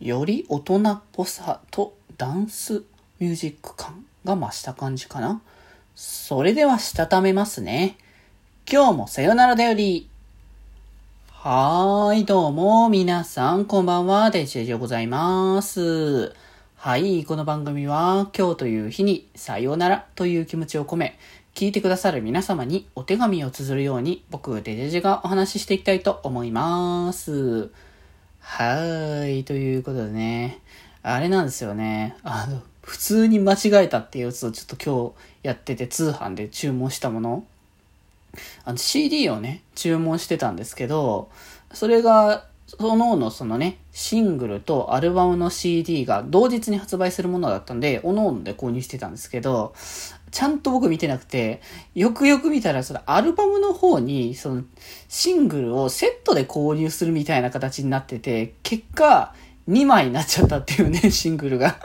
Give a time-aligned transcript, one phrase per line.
[0.00, 2.84] より大人っぽさとダンス
[3.18, 5.42] ミュージック感が増した感じかな。
[5.94, 7.98] それではしたためますね。
[8.70, 10.08] 今日もさよならだより。
[11.28, 16.34] はーい、どうも、皆さん、こんばんは、デジェジでございます。
[16.76, 21.18] はい、この番組は、今日という日に、さよならという気持ちを込め、
[21.54, 27.70] 聞いてくださる皆様にお手紙を綴るように、僕、デジェジがお話ししていきたいと思います。
[28.40, 30.60] はーい、ということでね、
[31.02, 32.16] あれなんですよね。
[32.22, 37.44] あの、普通に間違えたっていうやつをちょっと今日やってて通販で注文したもの。
[38.64, 41.30] あの CD をね、注文してたんですけど、
[41.72, 49.74] それが、そののそのね、シングルとアルバムの CD が同日に発売するものだったんで、おのおので購入してたんですけど、
[50.30, 51.60] ちゃんと僕見てなくて、
[51.94, 54.62] よくよく見たら、そのアルバムの方に、その、
[55.08, 59.34] シングルをセットで購入するみたいな形になってて、結果、
[59.68, 61.78] 2枚になっちゃったっていうね、 シングルが。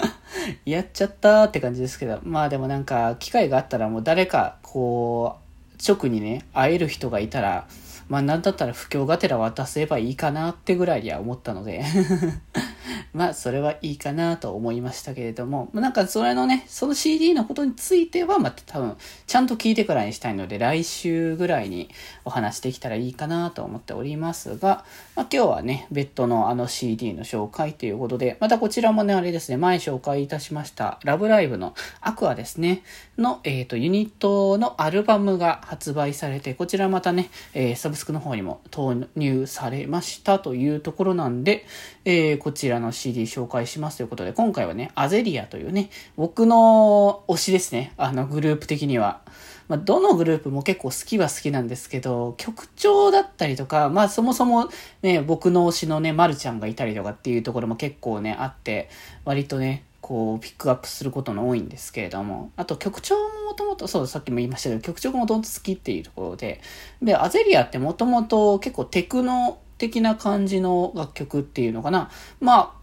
[0.64, 7.66] やっちゃったって感じですけど、まあでもなんか、機会があったらもう誰か、こう、直にね、会える人がいたら、
[8.08, 11.84] まあなんだったら不況がてら渡せばいいかなってぐらいには思ったので。
[13.12, 18.96] まあ、それはいいかなと思いましたけれども、なんかそれのね、その CD のことについては、また多分、
[19.26, 21.90] ちゃんと聞いてからにしたいので、来週ぐらいに
[22.24, 24.84] お話できたらいいかなと思っておりますが、
[25.16, 32.82] まあ、今日はね、別途のあの CD の紹介ということで、またこちらもね、あれですね、前紹介いたしました、ラブライブのアクアですね、
[33.16, 41.66] の、えっ、ー、と、ユニットのアルバムが発売されて、こちらまたね、えー、サブスクの方にも投入されましたというところなんで、
[42.04, 47.92] えー、こちらのの CD 紹介しますということで、今回はね、アゼリアというね、僕の推しですね。
[47.96, 49.20] あの、グループ的には。
[49.68, 54.70] まあ、どのグループも結構好きは好きなんですけど、曲調だったりとか、まあそもそも
[55.02, 58.88] ね、僕の推しのね、まるちゃんがいたりとかっていうところも結構ね、あって、
[59.26, 66.62] 割とね、こう、ピックアップすることの多いんですけれども、あと曲調ももともと、そう、さっきも言いましたけど、曲調がもともと好きっていうところで、
[67.02, 72.10] で、アゼリアってもともと結構テクノ的な感じの楽曲っていうのかな。
[72.40, 72.77] まあ、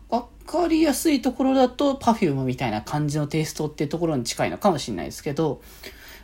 [0.45, 5.61] かりやすいところだと Perfume みたいな感じのテイストっていうところに近いのかもしれないですけど、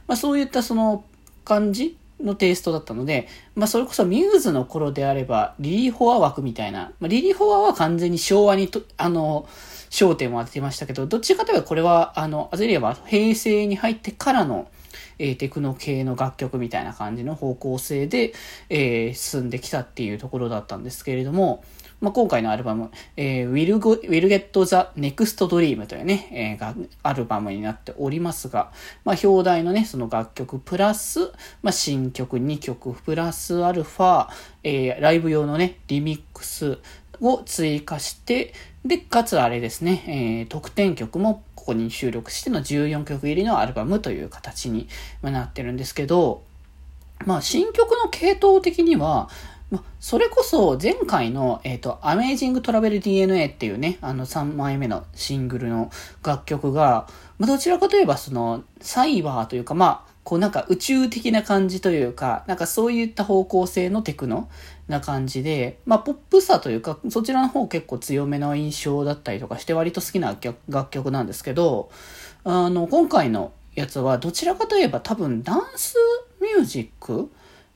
[0.07, 1.03] まあそういったその
[1.43, 9.47] 感じのテイストだったので、まあそれこそミューズの頃であれば、リリー・フォア枠みたいな、まあ、リリー・フォアは完全に昭和にと、あの、
[9.89, 14.69] 焦点を当ててましたけど、どっちかといえばこれは、あの、アゼリアは平成に入ってからの、
[15.19, 18.33] えー、テクノ系の楽曲みたいな感じの方向性で、
[18.69, 21.63] えー、進んできたっていうところだったんですけれども、
[22.01, 28.71] まあ、今回のアルバム、えー、Will, Go, Will Get the Next Dream というね、えー、アルバムになっておりますが、
[29.05, 31.31] まあ、表題のね、その楽曲プラス、
[31.61, 34.29] まあ、新曲2曲プラスアルファ、
[34.63, 36.79] えー、ライブ用のね、リミックス
[37.21, 44.87] を追加して、で、かつあれですね、えー、特典曲もここに収録しての14曲入りのアルバムという形に
[45.21, 46.41] なってるんですけど、
[47.27, 49.29] まあ、新曲の系統的には、
[49.71, 55.89] ま、それこそ前回の、えっ、ー、と、アメージングトラベル DNA っていうね、あの3枚目のシングルの
[56.23, 57.07] 楽曲が、
[57.39, 64.49] ま、どちらかといえばその、サイバーというか、まあ、こうなんか宇宙的な感じというか、なんかそういった方向性のテクノ
[64.87, 70.37] な感じで、まあポップさというか、そちらの方結構強めの印象だったりとかして割と好きな
[70.69, 71.89] 楽曲なんですけど、
[72.43, 75.95] あの、今回のやつはどちらかといえば多分ダンス
[76.39, 77.31] ミュージック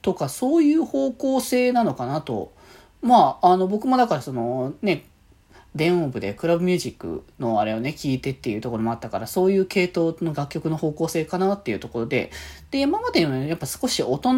[0.05, 2.53] とかそういう方向性なのかなと。
[3.01, 5.05] まあ、あの、僕もだからそのね、
[5.73, 12.29] 電音部でクラブミュージックのあれをね、聞いてっていうところもあったから、そういう系統の楽曲の方向性かなっていうところで、
[12.69, 14.33] で、今までよりやっぱ少し大人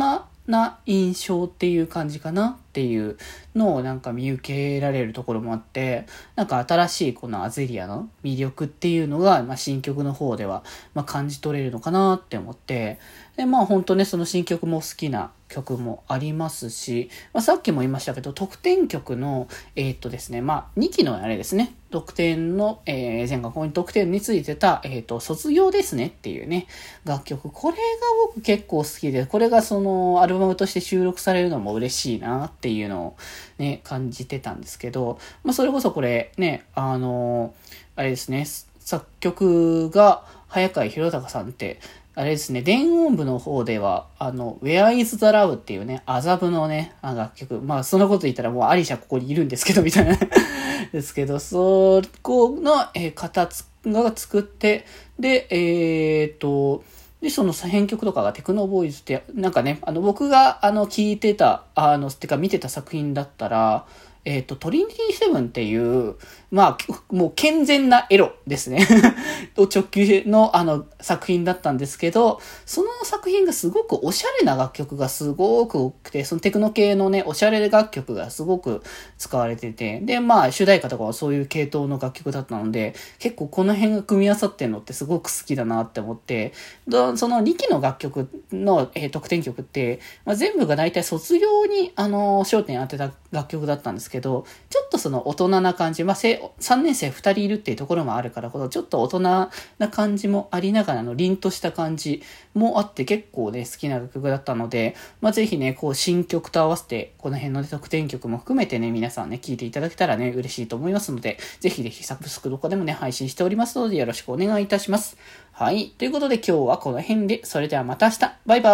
[0.48, 3.18] な印象っていう感じかなっていう
[3.56, 6.06] のをなんか見受けられるところもあって、
[6.36, 13.00] なんか新しいこのアゼリアの魅力っていうのが、まあ、新曲の方では、まあ、感じ取れるのかなって思って、
[13.36, 26.68] で、まあ本当ね、その新曲も好きな曲もありますし、まあ、さっきも言いましたけど、特典曲の、えー、っとですね、まあ2期のあれですね、特典の、えー、前回ここに特典についてた、えー、っと、卒業ですねっていうね、
[27.06, 27.50] 楽曲。
[27.50, 27.82] これが
[28.26, 33.18] 僕結構好きで、これがそのアルバムとして収録されるのも嬉しいなってていうのを
[33.60, 37.54] ね、感じてたんですけど、まあそれこそこれね、あの
[37.96, 38.46] あれですね、
[38.80, 41.80] 作曲が早川博隆さんって、
[42.14, 47.62] あれですね、電音部の方では、あの、Where is the Love っていうね、麻布のね、あ楽曲。
[47.62, 50.18] まあ、そんなこと言ったらもうアリシャここにいるんですけど、みたいな
[50.92, 53.48] ですけど、そこの、えー、方
[53.86, 54.86] が作って、
[55.18, 56.84] で、えー、っと、
[57.28, 63.86] で、その編曲とかがテクノボーイズって、なんかね、あの、僕が、あの、聞いてた、あの、てか見てた作品だったら、
[64.30, 66.16] えっ、と、トリニティセブンっていう、
[66.52, 68.86] まあ、もう健全なエロですね。
[69.56, 78.84] を直球のあの作品だったんですけど、その作品がすごくおしゃれな楽曲がすごく多くて、そのテクノ系のね、おしゃれ楽曲がすごく
[79.18, 86.52] 使われてて、で、まあ、主題歌とかはそういう系統の楽曲だったので、結構この辺が組み合わさってんのってすごく好きだなって思って、
[86.90, 99.50] その2期の楽曲の、えー得点曲って、まあ、全部が大体卒業に、あの焦点当てた楽曲だったんですけど、ちょっとその大人な感じ、まあ、せ3年生2人いるっていうところもあるからこそ、ちょっと大人な
[99.92, 102.22] 感じもありながらの凛とした感じ
[102.54, 115.18] もあって結構ね、好きな楽曲だったので、まあ、ぜひね、こう新曲と合わせて、この辺の、ね、得点曲も含めてね、皆さんね、聴いていただけたらね、嬉しいと思いますので、ぜひぜひサブスクどこでもね、配信しておりますので、よろしくお願いいたします。
[115.52, 115.90] はい。
[115.90, 118.20] ということで今日はこの辺で、それではまた明日。
[118.46, 118.72] バイバ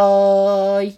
[0.82, 0.92] ーイ。